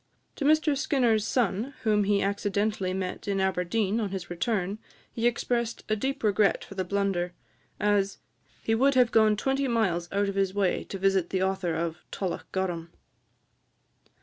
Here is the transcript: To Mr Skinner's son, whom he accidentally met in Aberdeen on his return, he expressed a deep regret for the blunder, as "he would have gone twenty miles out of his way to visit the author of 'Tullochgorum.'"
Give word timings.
To 0.37 0.45
Mr 0.45 0.75
Skinner's 0.75 1.27
son, 1.27 1.75
whom 1.83 2.05
he 2.05 2.23
accidentally 2.23 2.91
met 2.91 3.27
in 3.27 3.39
Aberdeen 3.39 3.99
on 3.99 4.09
his 4.09 4.31
return, 4.31 4.79
he 5.13 5.27
expressed 5.27 5.83
a 5.89 5.95
deep 5.95 6.23
regret 6.23 6.63
for 6.63 6.73
the 6.73 6.83
blunder, 6.83 7.33
as 7.79 8.17
"he 8.63 8.73
would 8.73 8.95
have 8.95 9.11
gone 9.11 9.37
twenty 9.37 9.67
miles 9.67 10.09
out 10.11 10.27
of 10.27 10.33
his 10.33 10.55
way 10.55 10.85
to 10.85 10.97
visit 10.97 11.29
the 11.29 11.43
author 11.43 11.75
of 11.75 11.97
'Tullochgorum.'" 12.11 12.89